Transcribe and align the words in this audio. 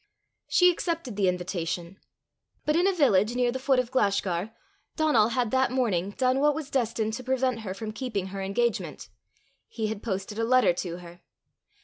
She 0.47 0.71
accepted 0.71 1.15
the 1.15 1.27
invitation. 1.27 1.99
But 2.65 2.75
in 2.75 2.87
a 2.87 2.91
village 2.91 3.35
near 3.35 3.51
the 3.51 3.59
foot 3.59 3.77
of 3.77 3.91
Glashgar, 3.91 4.49
Donal 4.95 5.27
had 5.33 5.51
that 5.51 5.69
morning 5.69 6.09
done 6.17 6.39
what 6.39 6.55
was 6.55 6.71
destined 6.71 7.13
to 7.13 7.23
prevent 7.23 7.59
her 7.59 7.75
from 7.75 7.91
keeping 7.91 8.29
her 8.33 8.41
engagement: 8.41 9.09
he 9.67 9.89
had 9.89 10.01
posted 10.01 10.39
a 10.39 10.43
letter 10.43 10.73
to 10.73 10.97
her. 10.97 11.21